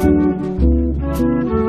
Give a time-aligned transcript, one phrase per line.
[0.00, 1.59] Thank you.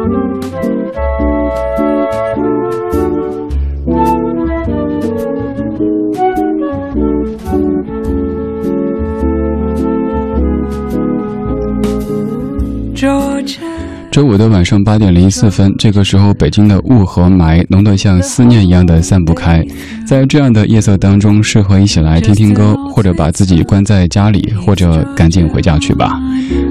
[14.21, 19.65] 周五的晚上八点零四分，这个时候北京的雾和霾浓得像思念一样的散不开。
[20.05, 26.21] 在这样的夜色当中，适合一起来听听歌，或者把自己关在家里，或者赶紧回家去吧。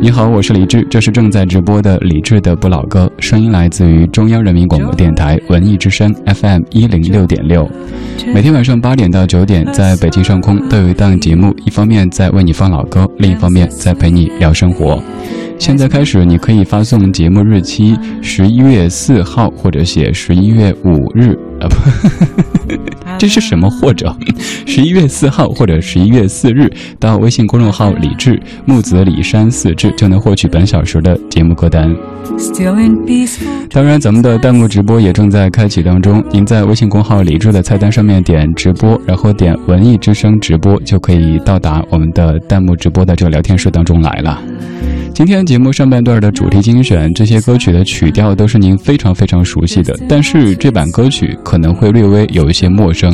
[0.00, 7.68] 你好，我是李志，这是正在直播的李志的不老歌，声音来自于中央人民广播电台文艺之声 FM 一零六点六。
[8.32, 15.02] 每天晚上八点到九点，在北京上空都有一档节目，一方面在为你放老歌，另一方面在陪你聊生活。
[15.60, 22.74] 现在开始，你可以发送节目日期，十一月四号，或者写十一月五日啊不，
[23.18, 23.68] 这是什么？
[23.68, 24.16] 或者
[24.66, 26.66] 十一月四号或者十一月四日
[26.98, 31.94] 到微信公众号“李志木子李山四志”，就能获取本小时的节目歌单。
[33.70, 36.24] 当然，咱们的弹幕直播也正在开启当中。
[36.32, 44.42] 您在微信公号“李志”的菜单上面点直播，然后点“文艺之声直播”，就可以到达我们的弹幕直播的这个聊天室当中来了。
[45.12, 53.12] 今天节目上半段的主题精选，这些歌曲的曲调都是您非常非常熟悉的，但是这版歌曲可能会略微有一些陌生。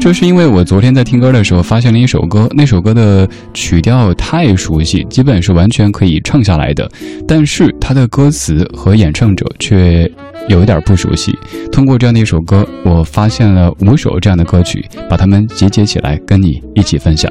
[0.00, 6.90] 这是因为我昨天在听歌的时候发现了一首歌，那首歌的曲调太熟悉，基本是完全可以唱下来的，
[7.28, 10.10] 但是它的歌词和演唱者却
[10.48, 11.36] 有一点不熟悉。
[11.70, 17.30] 通过这样的一首歌，我发现了五首这样的歌曲，把它们集结起来跟你一起分享。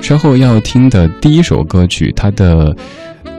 [0.00, 2.74] 稍后要听的第一首歌曲，它的。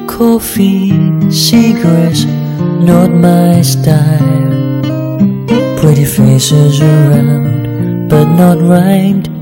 [0.08, 0.92] Coffee,
[1.32, 2.26] cigarettes,
[2.90, 4.82] not my style.
[5.80, 9.35] Pretty faces around, but not rhymed.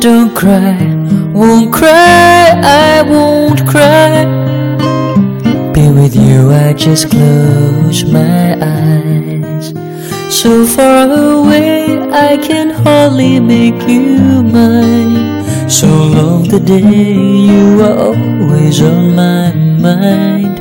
[0.00, 0.78] Don't cry,
[1.34, 4.24] won't cry, I won't cry.
[5.74, 9.74] Be with you, I just close my eyes.
[10.34, 15.68] So far away, I can hardly make you mine.
[15.68, 17.12] So long the day,
[17.50, 20.56] you are always on my mind.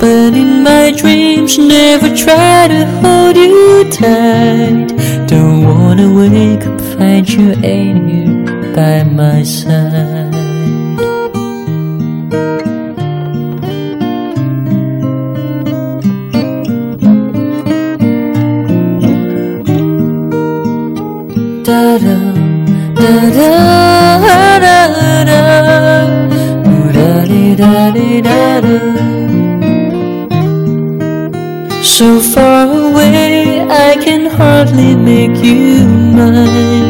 [0.00, 4.88] But in my dreams, never try to hold you tight.
[5.28, 8.39] Don't wanna wake up, find you ain't here
[8.74, 10.30] by my side.
[21.64, 22.18] Da da
[23.00, 23.52] da da
[24.64, 24.78] da
[25.30, 25.40] da.
[26.96, 27.24] Da
[27.56, 27.90] da
[28.26, 28.76] da da.
[31.82, 36.89] So far away, I can hardly make you mine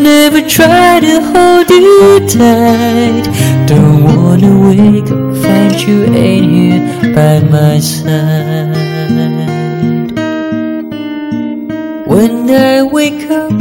[0.00, 3.24] never try to hold you tight.
[3.66, 8.80] Don't wanna wake up, find you ain't here by my side.
[12.06, 13.52] When I wake up,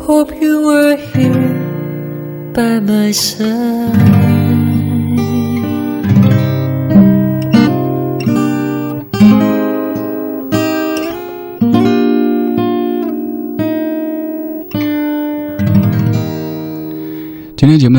[0.00, 1.54] hope you were here
[2.52, 4.23] by my side.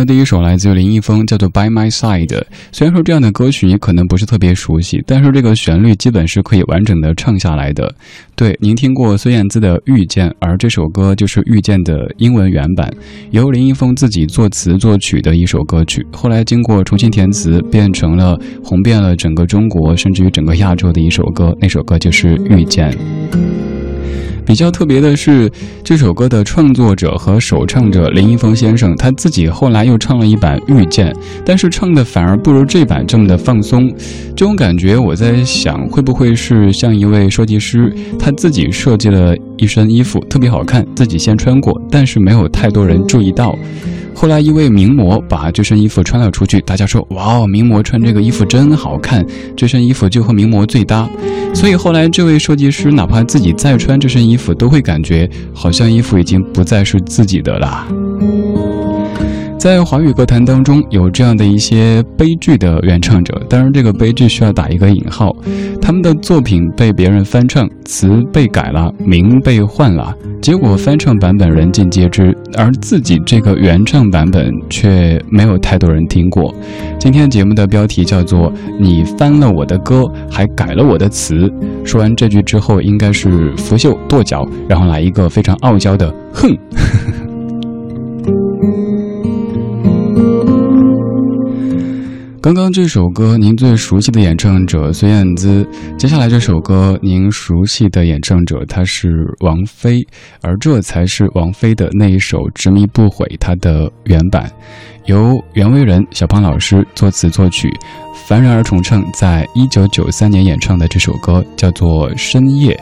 [0.06, 2.28] 第一首来自于林一峰，叫做《By My Side》。
[2.72, 7.94] 虽然说这样的歌曲你可能不是特别熟悉，但是这个旋律基本是可以完整的唱下来的。
[8.36, 12.92] 对，您听过孙燕姿的《遇见》，而这首歌就是《遇见》的英文原版，
[13.32, 16.06] 由林一峰自己作词作曲的一首歌曲。
[16.12, 21.56] 后来经过重新填词，变成了红遍了整个中国，甚至于整个亚洲的一首歌。
[21.60, 22.92] 那首歌就是《遇见》。
[24.46, 25.52] 比较特别的是，
[25.84, 31.12] 这首歌的创作者和首唱者林一峰先生，他自己后来又唱了一版《遇见》，
[31.44, 33.92] 但是唱的反而不如这版这么的放松。
[34.36, 43.58] 这种感觉，我在想，会不会是像一位设计师，他自己设计了一身衣服，特别好看，自己先穿过，但是没有太多人注意到。
[44.16, 49.26] 后来一位名模把这身衣服穿了出去，大家说：“哇哦，名模穿这个衣服真好看，
[49.56, 51.08] 这身衣服就和名模最搭。”
[51.54, 57.86] 所以后来这位设计师哪怕自己再穿这身衣服，都会感觉好像衣服已经不再是自己的了。
[59.66, 65.36] 在华语歌坛当中，有这样的一些悲剧的原唱者，当然这个悲剧需要打一个引号。
[65.82, 76.54] 他们的作品被别人翻唱，词被改了，名被换了，结果翻唱版本人尽皆知，而自己这个原唱版本却没有太多人听过。
[77.00, 81.52] 今天节目的标题叫做“你翻了我的歌，还改了我的词”。
[81.84, 86.56] 说完这句之后，应该是拂袖跺脚，然后来一个非常傲娇的“哼”。
[92.46, 95.68] 刚刚这首歌，您最熟悉的演唱者孙燕姿。
[95.98, 99.10] 接下来这首歌，您熟悉的演唱者他是
[99.40, 100.06] 王菲，
[100.44, 104.48] 而这才是王菲的那一首《执迷不悔》它的原版，
[105.06, 107.68] 由袁惟仁、小胖老师作词作曲，
[108.14, 112.76] 凡然而重唱，在一九九三年演唱的这首歌叫做《深夜》。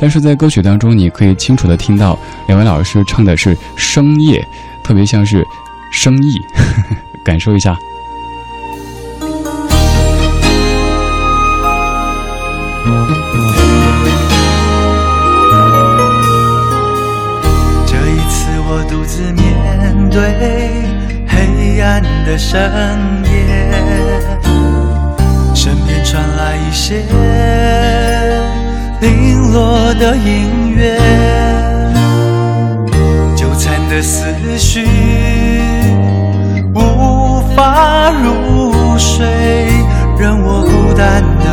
[0.00, 2.18] 但是在歌曲当中，你可以清楚的听到
[2.48, 4.42] 两位老师唱的是“深夜”，
[4.82, 5.46] 特别像是
[5.92, 6.40] 生意，
[7.22, 7.76] 感受一下。
[22.42, 22.58] 深
[23.24, 23.70] 夜，
[25.54, 27.04] 身边传来一些
[29.00, 30.98] 零落的音乐，
[33.36, 34.24] 纠缠的思
[34.58, 34.88] 绪
[36.74, 39.26] 无法入睡，
[40.18, 41.46] 任我孤单的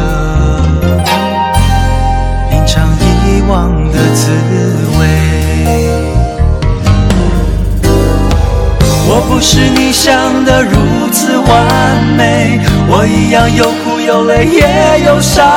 [2.49, 3.03] 品尝遗。
[3.47, 4.31] 忘的滋
[4.99, 5.36] 味。
[9.09, 12.59] 我不是你想的如此完美，
[12.89, 15.47] 我一样有苦有泪也有伤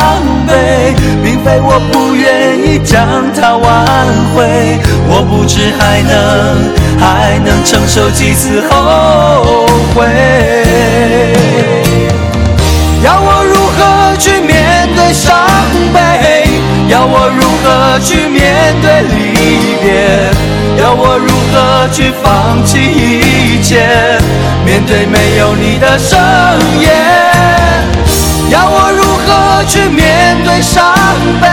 [0.47, 3.85] 悲，并非我不愿意将它挽
[4.35, 10.07] 回，我不知还能还能承受几次后悔。
[13.03, 15.35] 要我如何去面对伤
[15.93, 16.40] 悲？
[16.91, 19.89] 要我如何去面对离别？
[20.83, 23.87] 要我如何去放弃一切？
[24.65, 26.19] 面对没有你的深
[26.81, 26.91] 夜？
[28.51, 30.93] 要我如何去面对伤
[31.41, 31.47] 悲？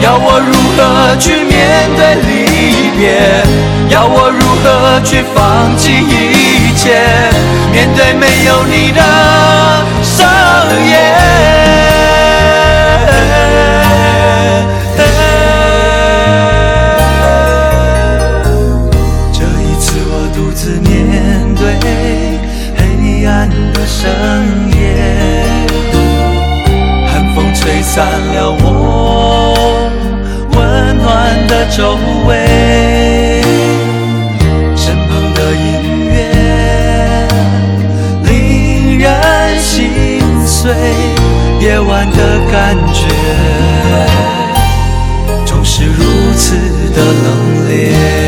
[0.00, 3.42] 要我如何去面对离别？
[3.88, 7.02] 要我如何去放弃一切？
[7.72, 9.02] 面对没有你的
[31.76, 33.42] 周围，
[34.76, 37.26] 身旁的音乐
[38.22, 39.90] 令人心
[40.46, 40.72] 碎，
[41.58, 43.08] 夜晚的感觉
[45.44, 46.54] 总是如此
[46.94, 48.23] 的冷冽。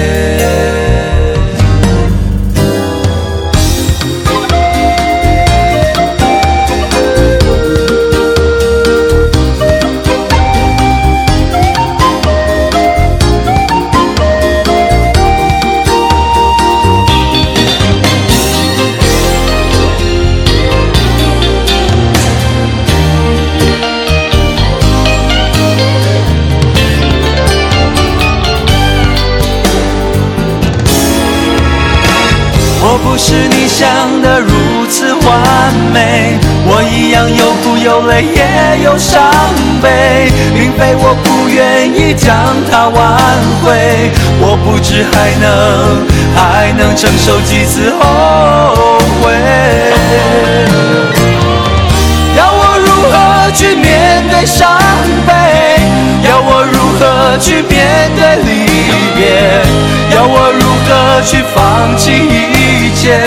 [40.78, 42.34] 悲，我不愿意将
[42.70, 43.16] 它挽
[43.62, 45.44] 回，我不知还能
[46.34, 49.32] 还能承受几次后悔。
[52.36, 54.78] 要我如何去面对伤
[55.26, 55.32] 悲？
[56.28, 58.50] 要我如何去面对离
[59.16, 59.64] 别？
[60.14, 63.18] 要我如何去放弃一切？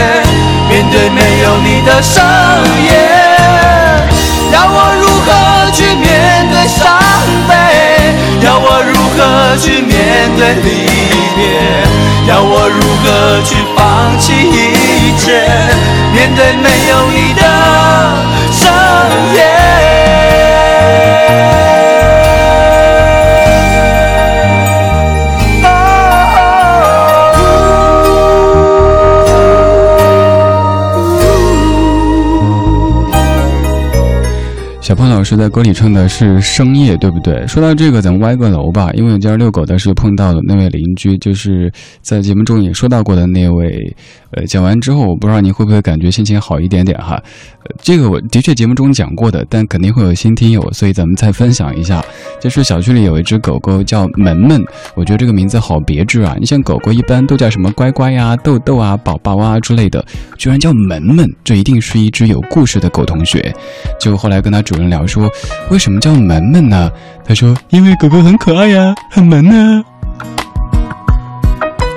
[0.69, 2.23] 面对没有你的深
[2.85, 3.08] 夜，
[9.49, 10.85] 何去面对离
[11.35, 11.41] 别？
[12.27, 15.41] 要我如何去放弃一切？
[16.13, 17.41] 面对没有你的
[18.51, 18.61] 深
[19.33, 19.88] 夜。
[34.89, 37.45] 小胖老师在歌里唱的是深夜，对不对？
[37.45, 43.95] 说到这个，咱们歪个楼吧，因为今儿遛狗的时候碰到了那位邻居，就是在节目中也说到过的那位。
[44.31, 47.15] 呃，讲完之后，我不知道你会不会感觉心情好一点点哈。
[47.63, 52.03] 呃，这个我的确节目中讲过的，但肯定会有新听友，所以咱们再分享一下。
[52.39, 54.63] 就是小区里有一只狗狗叫门门，
[54.95, 56.35] 我觉得这个名字好别致啊。
[56.39, 60.03] 你像狗狗一般都叫什么乖乖呀、豆豆啊、宝宝啊之类的，
[60.37, 63.53] 居然叫门门，这一定是一只有故事的狗同学。
[63.99, 65.27] 就后来跟他主聊说，
[65.71, 66.91] 为什么叫门门呢？
[67.25, 69.83] 他说，因为狗狗很可爱呀，很萌呢。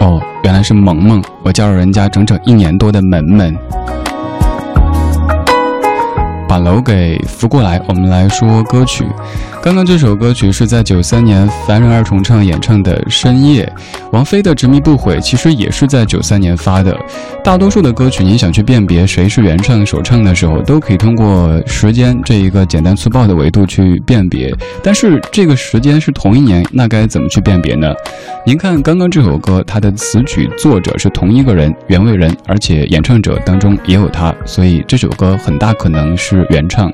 [0.01, 3.55] 哦，原来是萌萌，我叫了人家整整一年多的门门。
[6.53, 9.07] 把楼给扶过来，我们来说歌曲。
[9.63, 13.65] 刚刚这首歌曲是在九三年凡人二重唱演唱的《深夜》，
[14.11, 16.95] 王菲的《执迷不悔》其实也是在九三年发的。
[17.43, 24.55] 大多数的歌曲，你想去辨别谁是原唱首唱的时候，都可以通过时间这一个简单粗暴的维度去辨别。
[24.83, 27.95] 但是这个时间是同一年，那该怎么去辨别呢？
[28.45, 36.93] 您看刚刚这首歌，它的词曲作者是同一个人，原味人，而且演唱者当中也有他，所以这首歌很大可能是原唱。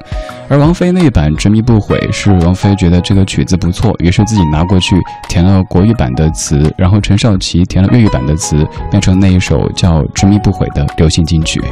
[0.50, 2.54] 而王菲那版《执迷不悔》是王。
[2.58, 11.62] 菲觉得这个曲子不错，于是自己拿过去填了国语版的词，然后陈少琪填了粤语版的词，变成那一首叫《执迷不悔》的流行金曲。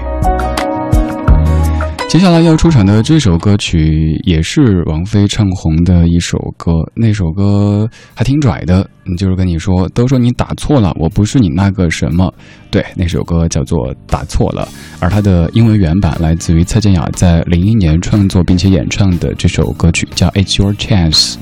[2.16, 12.32] 接下来要出场的这首歌曲也是王菲唱红的一首歌，那首歌还挺拽的，就是跟你说，都说你打错了，我不是你那个什么。
[12.70, 14.66] 对，那首歌叫做《打错了》，
[14.98, 21.34] 而它的英文原版来自于蔡健雅在零一年创作并且演唱的这首歌曲叫《It's Your Chance》。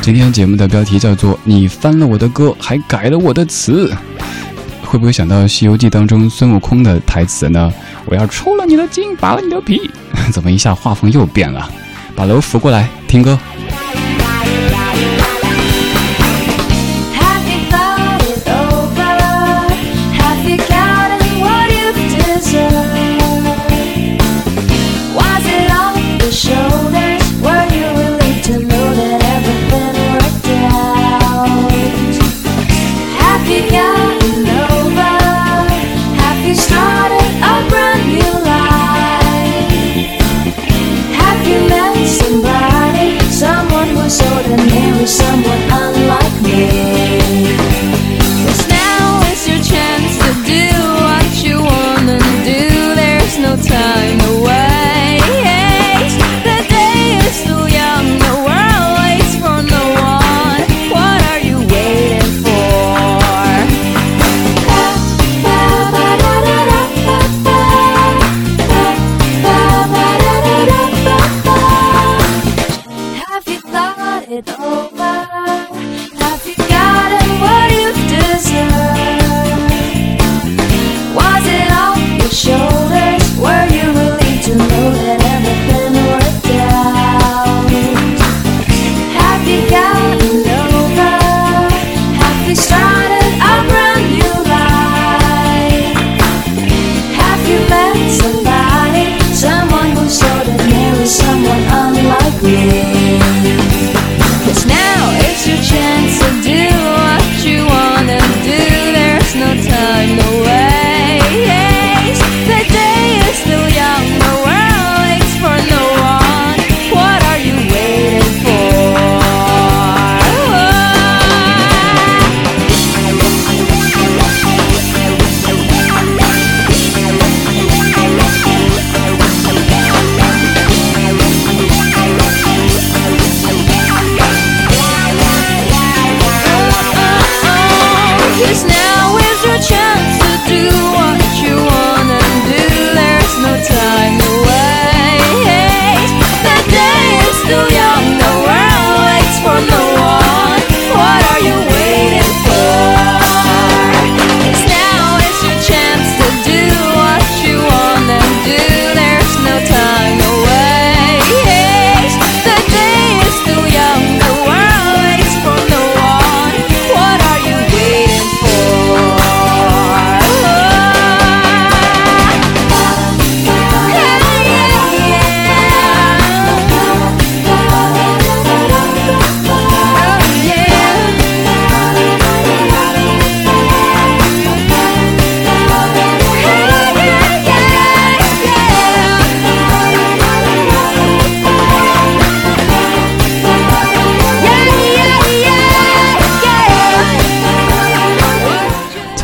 [0.00, 3.92] 今天节目的标题叫做“你翻了我的歌，还改了我的词”。
[4.94, 7.68] 会不会想到《西游记》当中孙悟空的台词呢？
[8.04, 9.90] 我要抽了你的筋，扒了你的皮。
[10.32, 11.68] 怎么一下画风又变了？
[12.14, 13.36] 把楼扶过来，听歌。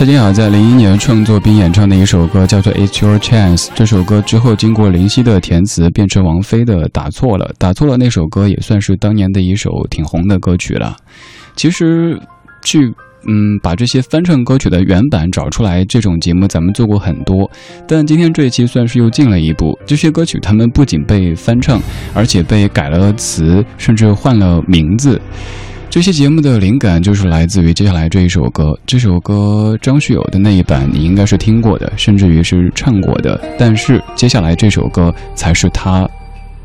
[0.00, 3.66] 蔡健雅在零一年创作并演唱的一首歌叫做《It's Your Chance》。
[3.74, 7.44] 这首歌之后经过林夕的填词，变成王菲的《打错了》。
[7.58, 10.96] 打错了那首歌也算是当年的一首挺红的歌曲了。
[11.54, 12.18] 其实，
[12.64, 12.86] 去
[13.28, 17.50] 嗯把这些翻唱歌曲的原版找出来，这种节目咱们做过很多。
[17.86, 19.78] 但今天这一期算是又进了一步。
[19.84, 21.78] 这些歌曲他们不仅被翻唱，
[22.14, 25.20] 而且被改了词，甚至换了名字。
[25.90, 28.78] 这期节目的灵感就是来自于接下来这一首歌。
[28.86, 33.40] 这首歌张学友的那一版你应该是听过的，甚至于是唱过的。
[33.58, 36.08] 但是接下来这首歌才是他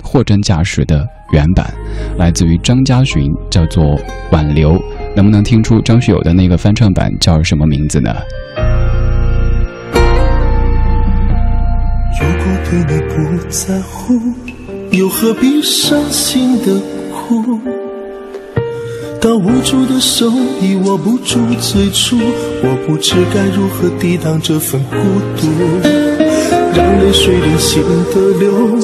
[0.03, 1.74] 货真价实的原版，
[2.20, 3.84] 来自于张家勋，叫做
[4.29, 4.74] 《挽留》。
[5.15, 8.13] 能不能听出张学友的那个翻唱版叫什么名字呢？
[12.22, 14.13] 如果对你不在乎，
[14.91, 16.79] 又何必伤心的
[17.12, 17.60] 哭？
[19.25, 22.15] 当无助的手已握不住最初，
[22.62, 24.98] 我不知该如何抵挡这份孤
[25.36, 25.48] 独，
[26.75, 27.82] 让泪水任性
[28.13, 28.77] 的流，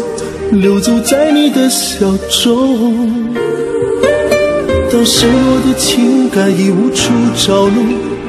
[0.50, 2.08] 流走在你的笑
[2.42, 3.36] 中。
[4.92, 7.76] 当失落的情感已无处着落，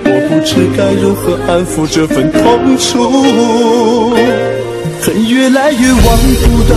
[0.04, 4.10] 我不知该如何安抚这份痛楚，
[5.00, 6.76] 恨越来越望不到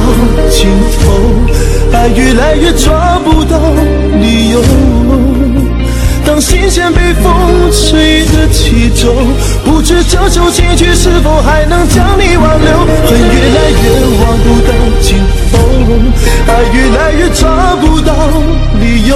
[0.50, 1.12] 尽头，
[1.92, 3.60] 爱越来越抓不到
[4.22, 4.95] 理由。
[6.25, 9.14] 当心弦被风吹得起皱，
[9.64, 12.79] 不知这首情曲是否还能将你挽留？
[13.05, 13.83] 恨越来越
[14.20, 15.20] 望不到尽
[15.51, 15.53] 头，
[16.48, 18.11] 爱越来越找不到
[18.81, 19.16] 理由。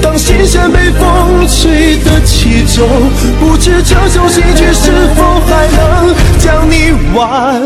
[0.00, 2.86] 当心弦被风吹得起皱，
[3.38, 7.59] 不知这首情曲是否还能将你挽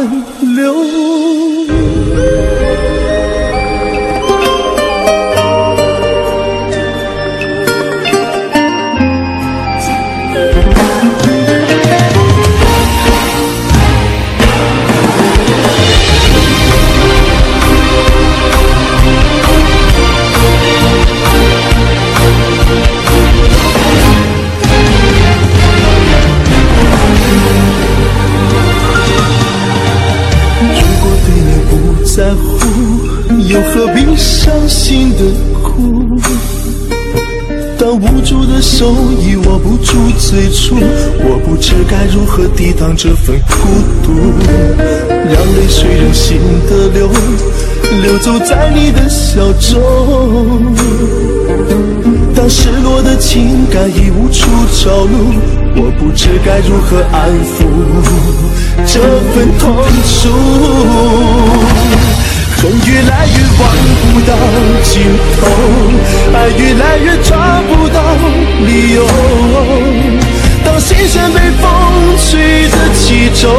[33.55, 35.19] 又何必伤心的
[35.63, 36.19] 哭？
[37.79, 40.75] 当无助的手已握不住最初，
[41.21, 43.55] 我不知该如何抵挡这份孤
[44.03, 44.13] 独，
[45.09, 46.37] 让泪水任性
[46.69, 47.09] 的流，
[48.03, 50.75] 流走在你的笑中。
[52.35, 54.51] 当失落的情感已无处
[54.83, 55.07] 着落，
[55.77, 57.63] 我不知该如何安抚
[58.85, 59.01] 这
[59.33, 59.63] 份痛
[60.11, 60.29] 楚。
[62.65, 63.63] 恨越来越望
[64.01, 64.33] 不到
[64.83, 65.03] 尽
[65.39, 65.47] 头，
[66.33, 67.37] 爱越来越找
[67.69, 68.01] 不到
[68.67, 69.05] 理由。
[70.65, 71.69] 当心弦被风
[72.17, 73.51] 吹得起皱，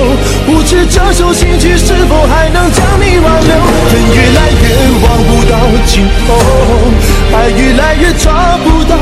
[0.47, 3.53] 不知这首情曲是否还能将你挽留。
[3.91, 4.63] 恨越来越
[5.03, 5.53] 望不到
[5.85, 6.33] 尽头，
[7.31, 8.97] 爱越来越找不到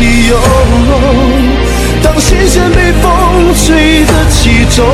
[0.00, 0.36] 理由。
[2.02, 4.84] 当心弦被风吹得起皱，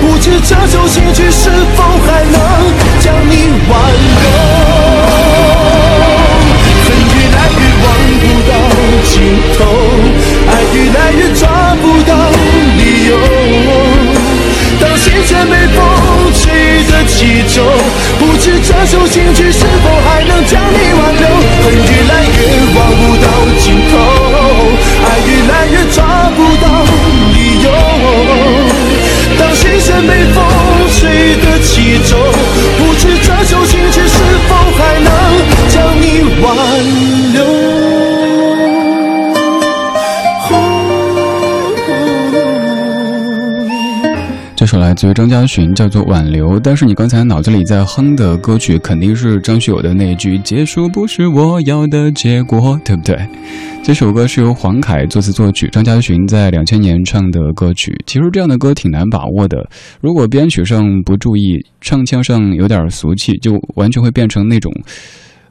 [0.00, 1.27] 不知这首情曲
[19.06, 19.57] 知这首情
[44.88, 46.56] 来自于张家寻，叫做《挽留》。
[46.64, 53.14] 但是你刚才脑子里在哼的歌曲，肯定是张学友的那句“结束不是我要的结果”，对不对？
[53.84, 57.94] 这首歌是由黄凯作词作曲，张家寻在两千年唱的歌曲。
[58.06, 59.58] 其实这样的歌挺难把握的，
[60.00, 64.72] 如果编曲上不注意，唱腔上有点俗气，就完全会变成那种。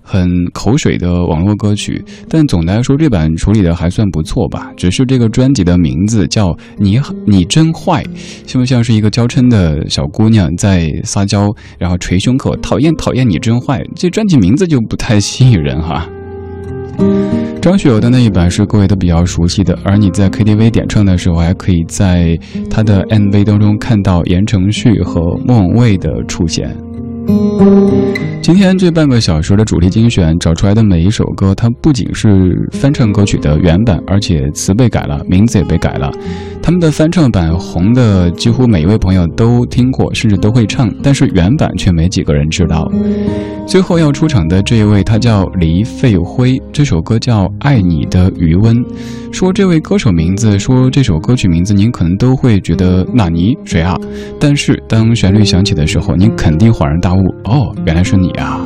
[0.10, 4.72] 很口水的网络歌曲，但总的来说这版处理的还算不错吧。
[4.78, 8.02] 只是这个专辑的名字叫《你你真坏》，
[8.46, 13.84] 像不像是一个娇嗔的小姑娘在撒娇，然后捶胸口，讨厌讨厌你真坏。
[13.98, 16.08] 这专辑名字就不太吸引人哈。
[17.62, 22.40] 张学友的那一版是各位都比较熟悉的，而你在 KTV 点唱的时候，还可以在
[22.70, 26.74] 他的 MV 当中看到言承旭和莫文蔚的出现。
[28.42, 36.10] 今天这半个小时的主题精选找出来的每一首歌，它不仅是翻唱歌曲的原版，而且词被改了，名字也被改了。
[36.62, 42.90] 他们的翻唱版红的几乎每一位朋友都听过，甚至都会唱，但是原版却没几个人知道。
[43.66, 48.76] 最后要出场的这一位，他叫黎费辉，这首歌叫《爱你的余温》。
[49.30, 53.96] 说这位歌手名字，说这首歌曲名字，您可能都会觉得纳尼谁啊？
[54.40, 58.66] 但是当旋律响起的时候，您肯定恍然大悟，哦，原来是你啊！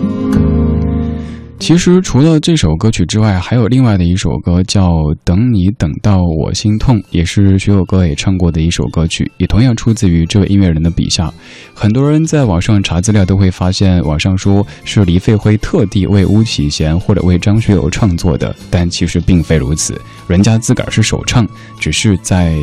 [1.60, 4.90] 其实除了这首歌曲之外，还有另外的一首歌叫
[5.24, 11.32] 《等你等到我心痛》，也是学友哥也唱过的一首歌曲，也同样出自于这位音乐人的笔下。
[11.76, 21.48] 很多人在网上查资料都会发现，网上说是黎费辉特地为巫启贤或者为张学友创作的，但其实并非如此，人家自个儿是首唱，
[21.80, 22.58] 只是在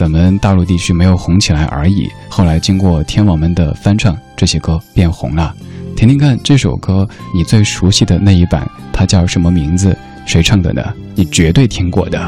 [0.00, 2.08] 咱们大陆地区没有红起来而已。
[2.30, 5.54] 后来经过天王们的翻唱，这些歌变红了。
[5.94, 9.94] 听听看这首歌，你最熟悉的那一版，它叫什么名字？
[10.24, 10.82] 谁唱的呢？
[11.14, 12.18] 你绝对听过的。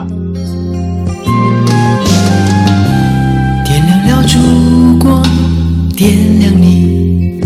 [3.64, 4.38] 点亮了烛
[4.98, 5.22] 光，
[5.96, 7.40] 点亮你，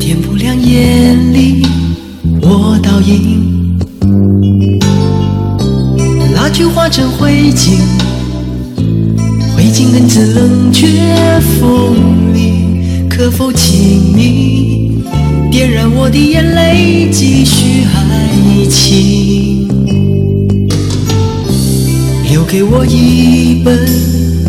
[0.00, 1.62] 点不亮眼里
[2.40, 3.45] 我倒影。
[6.86, 7.80] 化成灰烬，
[9.56, 10.86] 灰烬更自冷却
[11.58, 13.08] 风里。
[13.10, 15.02] 可否请你
[15.50, 19.66] 点燃我的眼泪，继续爱情？
[22.30, 23.76] 留给我一本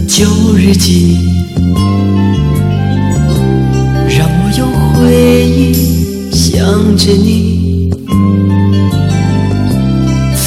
[0.08, 1.18] 旧日记，
[4.16, 5.74] 让我有回忆
[6.32, 7.58] 想着你。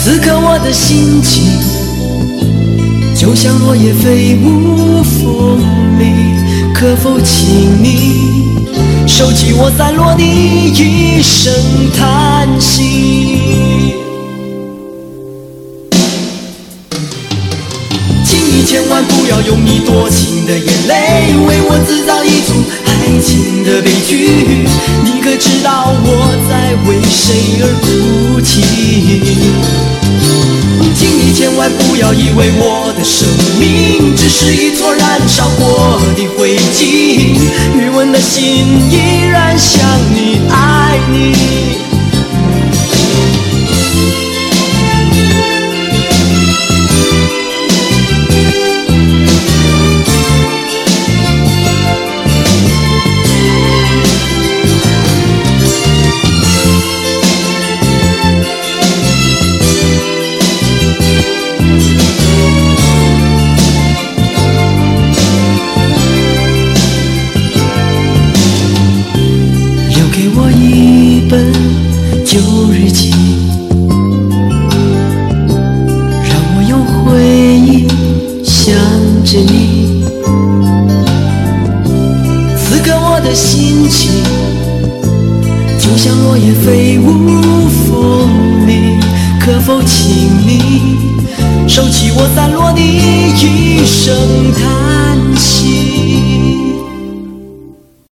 [0.03, 1.45] 此刻我的心情，
[3.21, 5.61] 就像落叶飞舞风
[5.99, 6.05] 里。
[6.73, 8.57] 可否请你
[9.07, 11.53] 收起我散落的一声
[11.95, 13.93] 叹息？
[18.25, 22.55] 请你千万不要用你多情的眼泪为我制造一出
[22.87, 24.65] 爱情的悲剧。
[25.05, 26.09] 你可知道我
[26.49, 30.00] 在为谁而哭泣？
[31.41, 33.27] 千万不要以为我的生
[33.59, 37.35] 命只是一撮燃烧过的灰烬，
[37.75, 39.81] 余温的心依然想
[40.13, 41.70] 你，爱你。